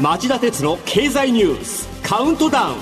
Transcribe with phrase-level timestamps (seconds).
[0.00, 2.76] 町田鉄の経済ニュースカウントダウン。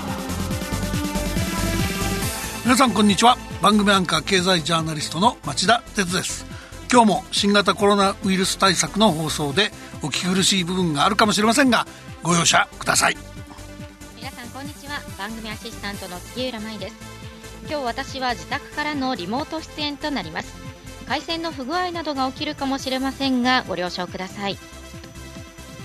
[2.63, 3.37] 皆さんこんにちは。
[3.61, 6.45] 番組アンカー経済ジャーナリストの町田鉄です。
[6.91, 9.71] 今日も新型コロナウイルス対策の放送で
[10.03, 11.87] お聞き苦しい部分があるかもしれませんが
[12.21, 13.17] ご容赦ください。
[14.15, 14.99] 皆さんこんにちは。
[15.17, 17.22] 番組アシスタントの杉浦舞です
[17.69, 20.53] 今日私は自宅からのリモート出演となります。
[21.07, 24.57] 回線の不具合などが起きるかもしれませんがご了承ください。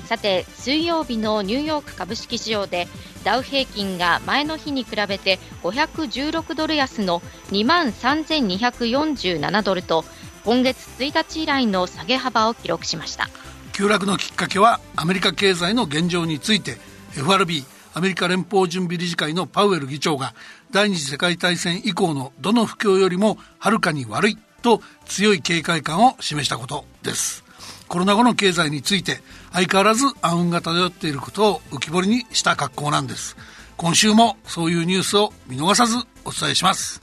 [0.06, 2.88] さて水曜日のニューヨーク株式市場で
[3.24, 7.20] ダウ平均が前の日に比べて516ドル安の
[7.50, 10.04] 2万3247ドルと
[10.44, 13.28] 今月1日以来の下げ幅を記録しました。
[13.72, 16.78] 急落のきっかけはアメリカ経済の現状について
[17.16, 17.64] FRB
[17.94, 20.34] アメリカ連邦準備理事会のパウエル議長が
[20.70, 27.44] 第二次世界大戦以降のどの不況よりもはるかに悪いと強い警戒感を示したことです。
[27.88, 29.20] コロナ後の経済について
[29.50, 33.36] 相変わらず暗雲が漂っていることを浮き彫りにした格好なんです。
[33.76, 37.00] 今週もそういうニュースを見逃さずお伝えします。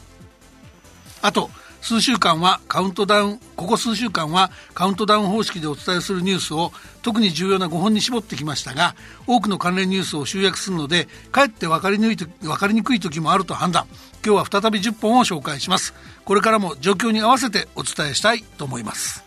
[1.21, 1.49] あと
[1.85, 6.71] 数週間はカウントダウンここ数週間はカウントダウン方式でお伝えするニュースを
[7.03, 8.95] 特に重要な5本に絞ってきましたが
[9.27, 13.85] 多くの関連ニュースを集約するのでかえって分かりにくい分かりにくい時もあると判断。
[14.25, 15.93] 今日は再び10本を紹介します。
[16.25, 19.23] これからも状況に合わせてお伝えしたいと思います。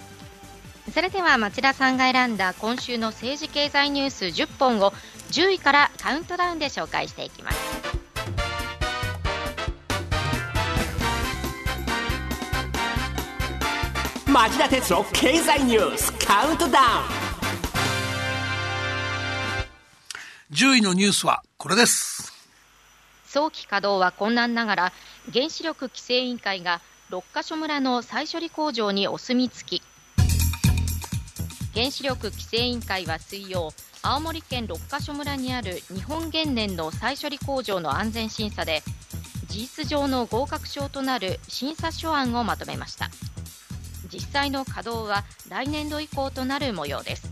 [0.92, 4.92] それでは町田さんが選んだ今週の政治経済ニュース10本を
[5.30, 7.97] 10位からカウントダウンで紹介していきます。
[14.28, 16.84] 町田鉄の経済ニュースカウントダウン。
[20.54, 22.30] 10位のニュースはこれです。
[23.24, 24.92] 早期稼働は困難ながら
[25.32, 29.82] 原子力規制委員会が六ヶ所村の再処理工場にお墨付き。
[31.74, 33.70] 原子力規制委員会は水曜
[34.02, 38.82] 青森県六ヶ所村にある日本原燃の再処理工場の安全審査で
[39.46, 43.08] 事実上の合格証となる審査書案をまとめました
[44.12, 47.28] 実際の稼働は来年度以降となる模様です。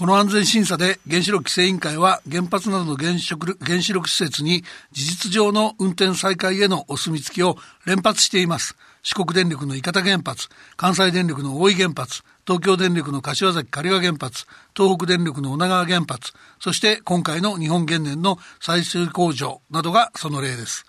[0.00, 8.76] この安全審査で原子力規制委員会は原発などの原子力原子力施設に事実上の運転再開へのお墨付きを連発しています。
[9.02, 20.86] 四国電力の伊方原発関西電力の大井原発東京電力の柏崎刈羽原発東北電力の女川原発そして今回の日本原燃の再生工場などがその例です。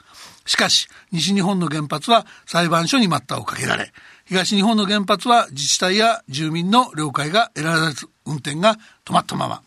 [0.51, 3.93] しかし西日本の原発は裁判所に待ったをかけられ
[4.25, 9.61] 東日本の原発は自治体や住民の了解が得られず運転が止まったまま。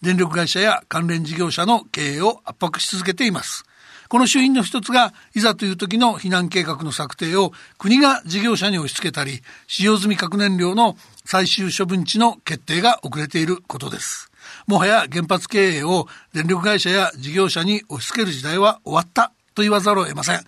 [0.00, 3.64] 電力会社や関連事業者の経営を圧迫し続けています。
[4.08, 14.30] この主因の一つが、いざという時の避難計画の策定を国が事業者に押し付けたり、使用済み核燃料の最終処分地の決定が遅れていることです。
[14.66, 19.32] もはや原発経営を電力会社や事業者に押し付ける時代は終わった。
[19.58, 20.40] と言わざるを得ません。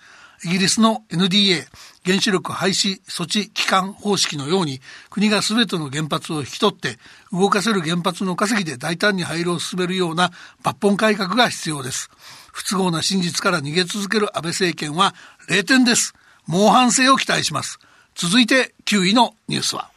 [0.44, 1.66] イギリスの NDA
[2.06, 6.96] 原子力廃止措置機関方式のように国が全ての原発を引き取って
[7.30, 10.30] 動かせる原発の稼ぎで大胆に廃炉を進めるような
[10.62, 12.08] 抜本改革が必要です。
[12.52, 15.14] 不都合な真実から逃げ続ける安倍政権は
[15.48, 16.14] 0点です。
[16.46, 17.80] 猛反省を期待します。
[18.14, 19.90] 続いて9位のニュースは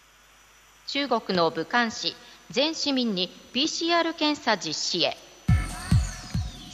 [0.88, 2.16] 中国の武漢市
[2.50, 5.16] 全市民に PCR 検査実施へ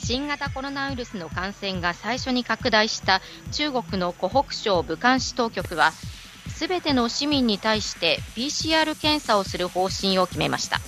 [0.09, 3.22] 新型コロナウイルスの感染が最初に拡大した
[3.52, 5.92] 中国の湖北省武漢市当局は
[6.47, 10.80] すべての市民に対して PCR 検査をする方針を決めました。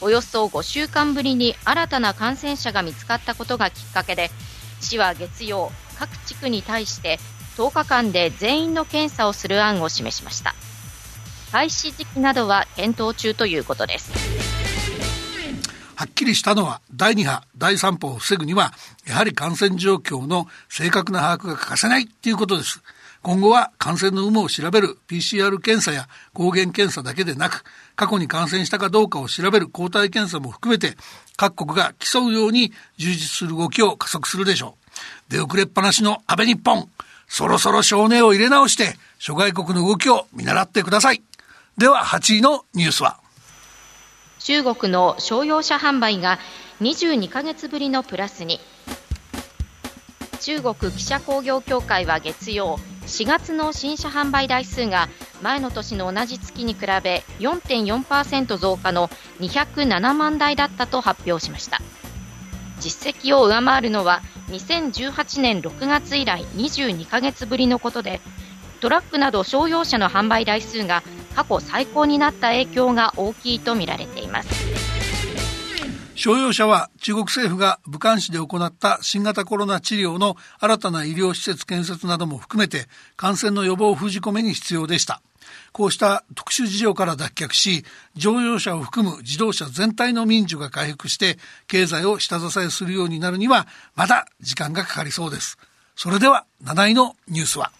[0.00, 4.32] およそ5週間ぶりに新たな感染者が見つかったことがきっかけで
[4.80, 7.20] 市は月曜各地区に対して
[7.56, 10.56] 10日間で全員の検査をする案を示しました。
[11.52, 14.27] 開始時期などは検討中ということです。
[15.98, 18.72] はっきりしたのは第2波、第3波を防ぐには、
[19.04, 22.80] やはり感染状況の正確な把握が欠かせないということです。
[23.20, 27.64] 今後は感染の有無を調べる PCR 検査や抗原検査だけでなく、
[27.96, 30.96] 過去に感染したかどうかを調べる抗体検査も含めて、
[31.36, 34.76] 各国が競うように充実する動きを加速するでしょ
[35.28, 35.32] う。
[35.32, 36.88] 出遅れっぱなしの安倍日本、
[37.26, 41.24] そろそろ少年を入れ直して、諸外国の動きを見習ってください。
[41.76, 43.18] では8位のニュースは。
[44.38, 46.38] 中国の商用車販売が
[46.80, 48.60] 22ヶ月ぶりのプラスに。
[50.40, 55.08] 中国汽車工業協会は月曜4月の新車販売台数が
[55.42, 59.08] 前の年の同じ月に比べ4.4%増加の
[59.40, 61.80] 207万台だったと発表しました。
[62.78, 68.20] 実績を上回るのは2018年6月以来22ヶ月ぶりのことで
[68.80, 71.02] トラックなど商用車の販売台数が
[71.34, 74.48] 過去最高になった影響が大きいとみられています
[76.14, 82.86] 商用車は中国政府が武漢市で行った新型コロナ治療の新たな医療施設建設なども含めて
[83.16, 85.22] 感染の予防封じ込めに必要でした
[85.72, 87.84] こうした特殊事情から脱却し、
[88.14, 95.58] 乗用車を含む自動車全体の民需が回復して、経済を下支えするようになるには、まだ時間がかかりそうです。
[95.96, 97.72] それでは、7位のニュースは。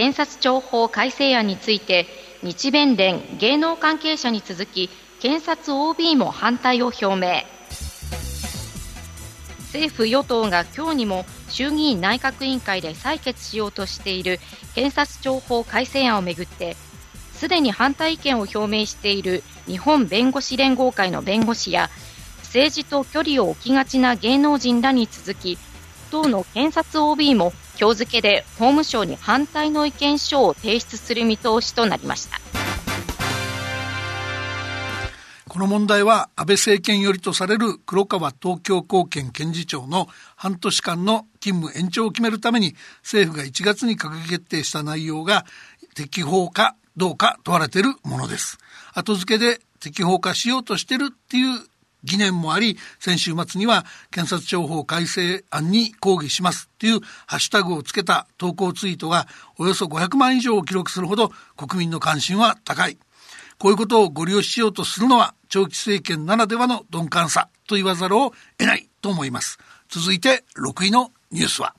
[0.00, 2.06] 検察庁法改正案について、
[2.42, 4.88] 日弁連芸能関係者に続き、
[5.20, 7.42] 検察 OB も反対を表明。
[9.58, 14.40] 政府・与党が今日にも衆議院内閣委員会で採決しようとしている
[14.74, 16.76] 検察庁法改正案をめぐって
[17.34, 21.88] すでに反対意見を表明している日本弁護士連合会の弁護士や
[22.38, 25.56] 政治と距離を置きがちな芸能人らに続き
[26.10, 32.38] 党の検察 OB も今日付で法務省に反対の意見書を提出する見通しとなりました。
[35.48, 45.46] この問題は安倍政権よりとされる黒川東京高検検事長の半年間の勤務延長を決めるために政府が1月に閣議決定した内容が
[45.94, 48.58] 適法かどうか問われているものです。
[48.92, 51.60] 後付けで適法化しようとしてるっていう
[52.04, 59.26] 疑念もあり、先週末には検察庁法改正案に抗議しますっていうハッシュタグをつけた投稿ツイートが
[59.58, 62.98] およそ500万以上を記録するほど国民の関心は高い。
[63.58, 69.58] こういうことをご利用しようとするのは長期政権ならではの鈍感さと言わざるを得ないと思います。
[69.88, 71.74] 続いて6位のニュースは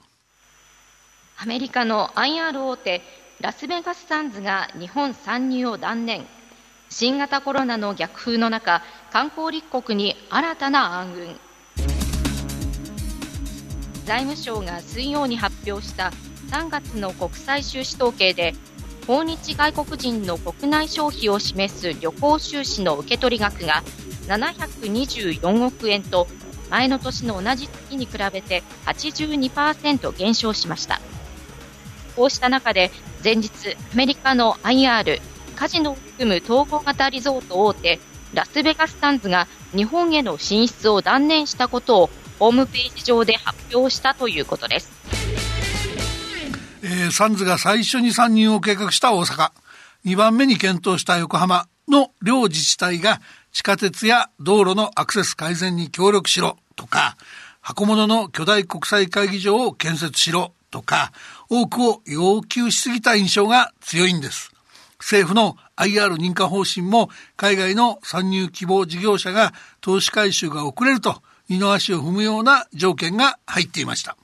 [1.38, 3.02] アメリカの IR 大手
[3.40, 6.28] ラスベガスサンズが日本参入を断念
[6.94, 11.36] 新型コロナの逆風の中観光立国に新たな暗雲。
[14.06, 16.12] 財務省が水曜に発表した
[16.50, 18.54] 3月の国際収支統計で
[19.08, 23.84] 訪日外国人の国内消費を示す旅行収支の受け取り額が
[24.28, 26.28] 724億円と
[26.70, 31.00] 前の年の同じ月に比べて82%減少しました。
[32.18, 32.92] こうした中で
[33.24, 35.22] 前日アメリカの IR
[35.62, 38.00] カジノを含む統合型リゾート大手
[38.34, 42.10] ラスベガスサンズが日本への進出を断念したことを
[42.40, 44.92] ホームページ上で発表したということです
[46.84, 49.52] えー、サンズが最初に参入を計画した大阪、
[50.04, 53.22] 2番目に検討した横浜の両自治体が
[53.52, 57.18] 地下鉄や道路のアクセス改善に協力しろとか、
[57.62, 61.12] 箱物の巨大国際会議場を建設しろとか、
[61.52, 64.52] 多くを要求しすぎた印象が強いんです。
[65.02, 74.16] 政府の IR 認可方針も海外の参入希望事業者が投資回収が遅れると二の足を踏むような条件が入っていました。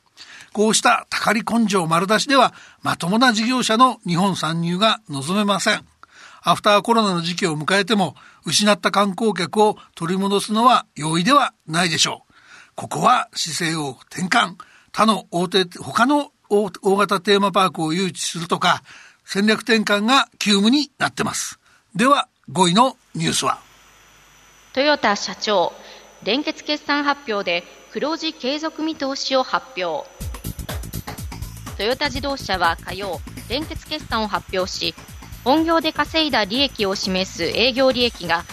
[0.53, 5.85] こうしたたかり根性丸出しでは、まともな事業者の日本参入が望めません。
[6.41, 8.15] アフターコロナの時期を迎えても、
[8.45, 12.33] 失った観光客を取り戻すのは容易ではないでしょう。
[12.75, 14.55] ここは姿勢を転換、
[14.91, 18.81] 他の大手、他の大型テーマパークを誘致するとか、
[19.29, 21.59] 戦略転換が急務になってます。
[21.93, 23.59] では、5位のニュースは？
[24.71, 25.73] トヨタ社長、
[26.23, 30.09] 連結決算発表で黒字継続見通しを発表。
[31.75, 33.19] トヨタ自動車は火曜、
[33.49, 34.95] 連結決算を発表し、
[35.43, 38.45] 本業で稼いだ利益を示す営業利益が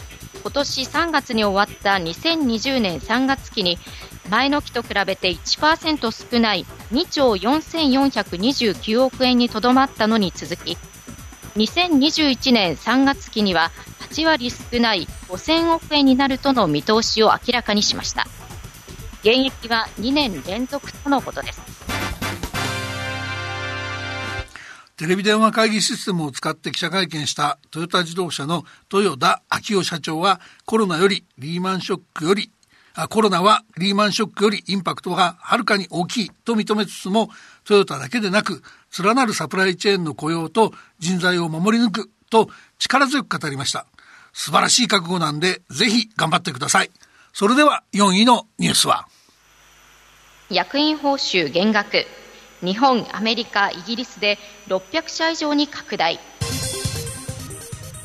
[0.42, 3.78] 今年3月に終わった2020年3月期に
[4.30, 10.76] 前の期と比べて1%少ない2兆4429億円にとどまったのに続き
[11.56, 13.70] 2021年3月期には
[14.10, 18.26] 8割少ない5000億円になるとの見通しを明らかにしました。
[19.22, 21.62] 減益は2年連続とのことです。
[24.96, 32.52] テレビ電話会議システムを使って記者会見したトヨタ自動車の豊田昭夫社長はコロナよりリーマンショックより
[33.10, 37.28] コロナはリーマンショックよりインパクトがはるかに大きいと認めつつも
[37.64, 38.62] トヨタだけでなく
[39.02, 42.48] 連なるサプライチェーンの雇用と人材を守り抜くと
[42.78, 43.86] 力強く語りました。
[44.32, 46.90] 素晴らしい覚悟なんでぜひ頑張ってください。
[47.32, 49.08] それでは4位のニュースは？
[50.50, 52.06] 役員報酬減額。
[52.62, 56.20] 日本、アメリカ、イギリスで600社以上に拡大。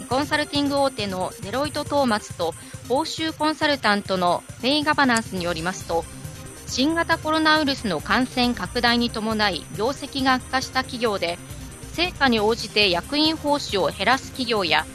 [0.09, 2.55] コンサルティング大手のデロイト・トーマツと
[2.87, 6.03] 報酬コンサルタントのフェイガバナンスによりますと
[6.65, 11.37] 新型コロナウイルスの感染拡大に伴い業績が悪化した企業で
[11.93, 14.87] 成果に応じて役員報酬を減らす企業や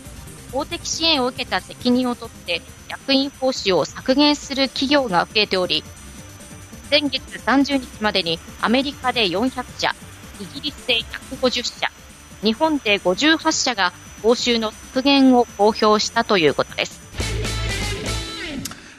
[0.51, 5.83] 公的支援を受けた責任を取って役員報酬を削減する企業が増えており、
[6.91, 9.95] 先月30日までにアメリカで400社、
[10.41, 11.01] イギリスで
[11.33, 11.89] 150社、
[12.43, 13.93] 日本で58社が
[14.25, 16.99] 報酬の削減を公表したということです。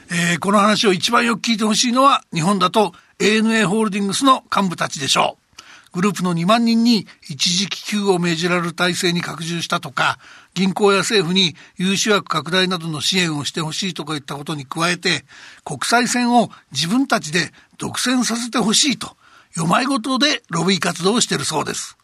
[0.08, 5.46] えー、この話を一番よく聞いてほしいのは日本だと ANA ホールディングスの幹部たちでしょう。
[5.92, 10.18] グループの2万人に一時帰給を命じられる体制に拡充したとか、
[10.54, 15.24] 銀行や政府に融資枠拡大などの支援をしてほしいとか言ったことに加えて、
[15.64, 19.16] 国際線を自分たちで独占させてほしいと、
[19.56, 21.96] よまいごとでロビー活動をしているそうです。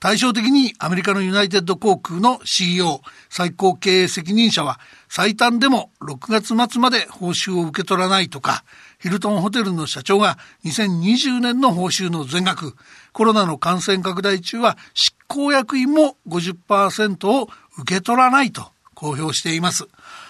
[0.00, 4.80] 対照的にアメリカのユナイテッド航空の CEO 最高経営責任者は
[5.10, 8.64] 最短でも6月末まで報酬を受け取らないとか
[8.98, 12.76] ヒルトンホテルの社長が2020年の報酬の全額
[13.12, 19.86] コロナの感染拡大中は執行役員も50%を受け取らないと公表しています。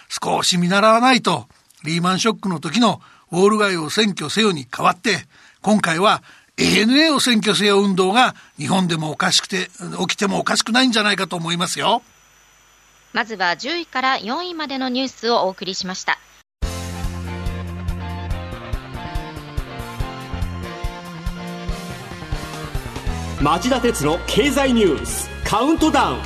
[0.08, 1.46] 少し見習わないと
[1.84, 3.00] リーマンショックの時の
[3.30, 5.18] ウォール街を占拠せよに代わって
[5.62, 6.22] 今回は
[6.60, 9.70] ANA を選挙せよ運動が日本でもおかしくて、
[10.06, 12.02] 起きてもおかしくないんじゃないかと思いますよ。
[13.14, 16.18] まずは10位から4位までのニュースをお送りしました。
[23.40, 26.18] 町田鉄の経済ニュースカウントダウン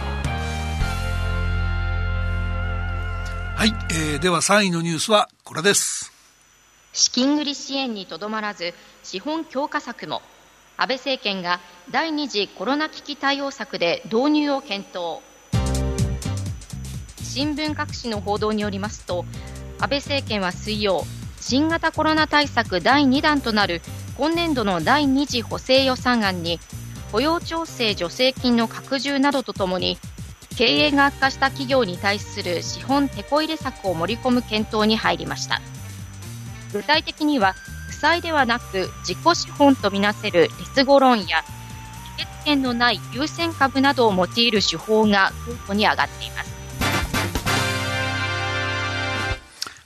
[3.54, 6.12] はい、えー、では3位のニュースはこれです
[6.92, 10.22] 資金繰り支援にとどまらず資本強化策も
[10.78, 15.20] 安倍政権が第2次コロナ危機対応策で導入を検討。
[17.22, 19.24] 新聞各紙の報道によりますと
[19.78, 21.04] 安倍政権は水曜
[21.40, 23.82] 新型コロナ対策第2弾となる
[24.16, 26.58] 今年度の第2次補正予算案に
[27.12, 29.98] 雇用調整助成金の拡充などとともに
[30.56, 35.60] 経営が悪化した企業に対する資本てこ入れ策を盛り込む検討に入りました。
[36.72, 37.54] 具体的には
[38.04, 41.42] 債ではなく自己資本とみなせる劣後ローンや
[42.18, 46.52] 議決権のない優先株などを用いる手法が候補に上がっています。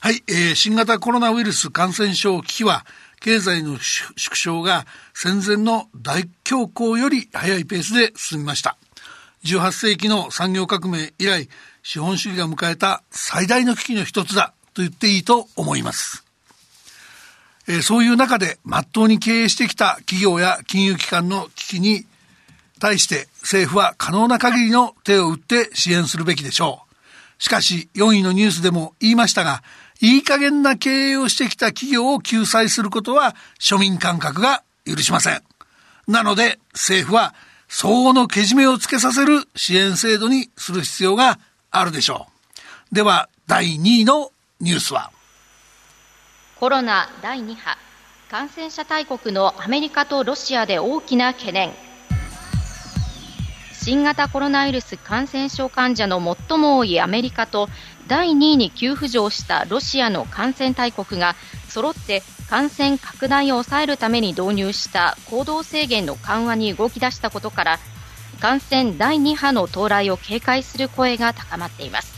[0.00, 2.84] はい、えー、新型コロナウイルス感染症危機は
[3.20, 4.84] 経済の縮小が
[5.14, 8.76] 戦前の大恐慌より早いペースで進みました。
[9.44, 11.48] 18世紀の産業革命以来、
[11.84, 16.27] 資本主義が迎えた最大の危機の一つだと言っていいと思います。
[17.68, 22.06] えそういう中で真っ当に経営してきた企業や金融機関の危機に
[22.80, 26.82] 対して政府は可能な限りの手を打って支援するべきでしょ
[27.38, 27.42] う。
[27.42, 29.62] しかし4位のニュースでも言いましたが、
[30.00, 35.42] いい加減な経営をしてきた企業を救済することは庶民感覚が許しません。
[36.06, 37.34] なので政府は
[37.68, 41.38] 相応のけじめをつけさせる支援制度にする必要が
[41.70, 42.28] あるでしょ
[42.92, 42.94] う。
[42.94, 45.10] では第2位のニュースは
[46.60, 47.78] コロナ第2波
[48.28, 51.70] 感染者大国のアメリカとロシアで大きな懸念。
[53.72, 57.68] 新型コロナウイルス感染症患者の最も多いアメリカと
[58.08, 61.36] 第2位に急浮上したロシアの感染大国が
[61.68, 67.78] 揃って感染拡大を抑えるために導入した行動制限の緩和に動き出したことから
[68.40, 72.12] 感染第2波の到来を警戒する声が高まっています。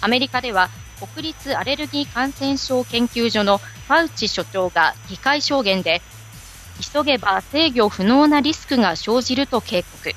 [0.00, 6.02] アメリカでは国立アレルギー感染症研究所のファウチ所長が議会証言で
[6.80, 10.14] 急げば制御不能なリスクが生じると警告。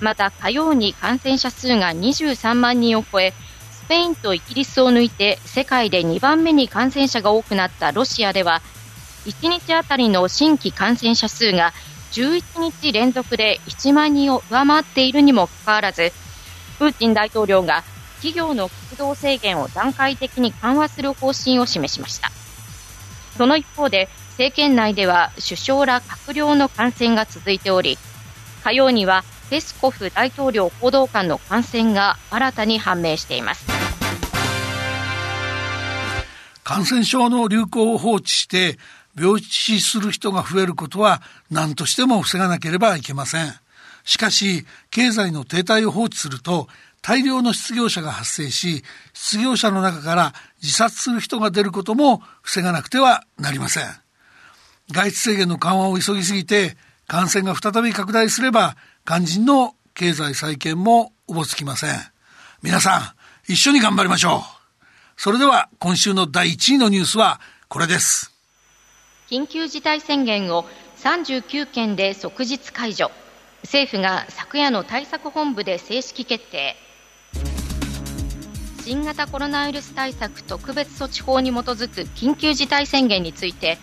[0.00, 3.32] また火曜に感染者数が23万人を超え
[3.70, 8.62] スペインとイギリスを抜いて世界で2番目に感染者が多くなったロシアでは
[9.26, 11.72] 1日あたりの新規感染者数が
[12.12, 16.12] 11日連続で1万人を上回っているにもかかわらず
[16.78, 17.84] プーチン大統領が
[18.20, 22.30] 企業の活動制限を段階的に緩和する方針を示しました。
[23.36, 27.98] その一方で、政権内では首相ら閣僚の感染が続いており、
[28.62, 33.66] 火曜にはペスコフ大統領報道官の感染が新たに判明しています。
[36.62, 38.78] 感染症の流行を放置して
[39.18, 43.52] 病死する人が増えることは何としても防がなければいけません。
[44.04, 46.68] しかし、経済の停滞を放置すると、
[47.02, 53.84] 大量の失業者が発生し、失業者の中から自殺する人が出ることも防がなくてはなりません。
[54.92, 56.76] 外出制限の緩和を急ぎすぎて、
[57.06, 58.76] 感染が再び拡大すれば、
[59.06, 61.90] 肝心の経済再建もおぼつきません。
[62.62, 63.14] 皆さ
[63.48, 64.40] ん、一緒に頑張りましょう。
[65.16, 68.32] それでは、今週の第1位のニュースはこれです。
[69.30, 70.64] 緊急事態宣言を
[70.98, 73.10] 39県で即日解除。
[73.62, 76.76] 政府が昨夜の対策本部で正式決定。
[78.90, 83.78] 新型コロナウイルス対策特別措置法に基づく緊急事態宣言について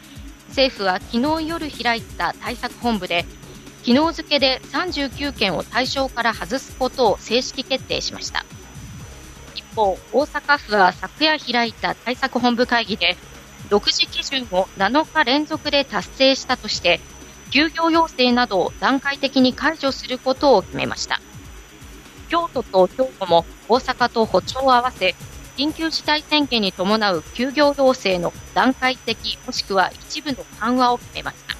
[0.49, 3.25] 政府は昨日夜開いた対策本部で
[3.85, 8.43] 昨日付で39件を対象から外すことを正式決定しました。
[9.55, 13.15] 一方、大阪府は昨夜開いた対策本部会議で
[13.69, 16.99] 独自基準を7日連続で達成したとして
[17.51, 21.21] 休業要請などを段階的に解除することを決めました。
[22.29, 25.15] 京都と兵庫も大阪と歩調を合わせ
[25.57, 31.57] 緊急事態宣言に伴う休業要請の段階的もしくは一部の緩和を決めました。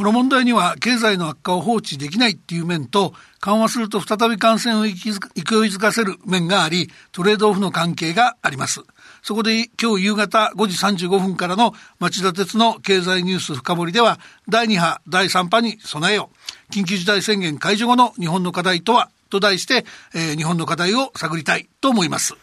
[0.00, 8.80] この問題には経済の悪化を放置できないっていう面と緩和すると再び感染を勢いづかせる面がありトレードオフの関係があります。
[9.22, 16.30] そこで今日夕方5時35分からの町田鉄の経済ニュース深掘りでは第2波第3波に備えよ
[16.70, 19.10] う緊急事態宣言解除後の日本の課題とは？
[19.30, 22.36] と題して、えー、日本の課題を探りたいと思います。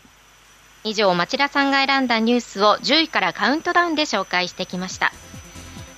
[0.83, 5.11] 以上、町田さんが選んだニュースを10位からカウントダウンで紹介してきました。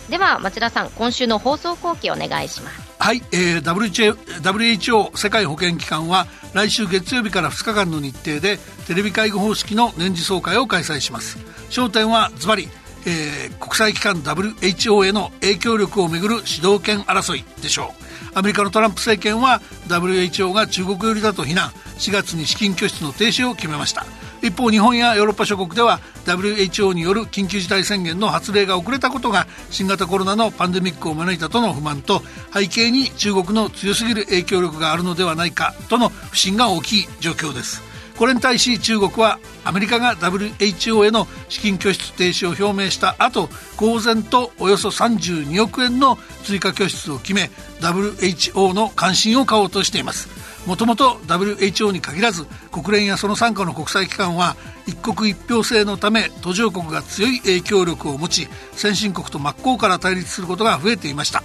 [0.09, 2.88] では、町田さん、今週の放送後期お願いします。
[3.01, 11.37] はい、えー、WHO, 世界保健機関は来週月曜日から2日間の日程でテレビ会合方式の年次総会を開催します。
[11.69, 12.67] 焦点はズバリ、
[13.07, 17.93] えー、国際機関 WHO への影響力をめぐる主導権争いでしょ
[18.35, 18.37] う。
[18.37, 21.69] アメリカのトランプ政権は WHO が中国寄りだと非難。
[21.99, 24.05] 4月に資金拠出の停止を決めました。
[24.41, 32.21] 一方日本やヨーロッパ諸国では WHO による緊急事態宣言の発令が遅れたことが新型コロナのパンデミックを招いたとの不満と
[32.53, 37.89] 背景に中国の強すぎる影響力があるのではないかとの不信が大きい状況です。
[38.19, 50.27] これに対し中国はアメリカが WHO への資金拠出停止を表明した後公然とおよそ32億円の追加拠出を決め WHO の関心を買おうとしています。
[50.65, 61.43] もともと WHO に限らず国連やその傘下の国際機関は一国一票制のため途上国が強い影響力を持ち先進国と真っ向から対立することが増えていました。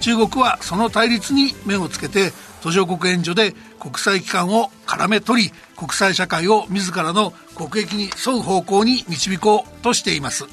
[0.00, 10.44] 中国はその対立に目をつけて途上国援助で国際機関を絡め取り国際社会を自らの国益に沿う方向に導こうとしています。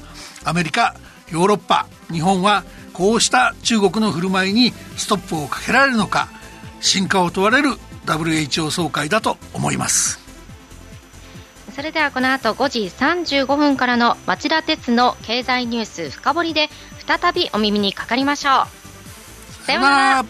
[0.44, 0.94] アメリカ
[1.30, 6.28] ヨーロッパ日本はこうした中国の振る舞いにストップをかけられるのか
[6.80, 7.70] 進化を問われる
[8.06, 10.20] WHO 総会だと思います。
[11.74, 16.68] それではこの後5時35分からの町田鉄の経済ニュース深掘りで
[17.04, 18.66] 再びお耳にかかりましょ
[19.62, 19.64] う。
[19.66, 20.24] さようなら